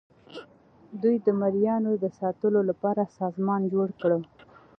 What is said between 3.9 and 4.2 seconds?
کړ.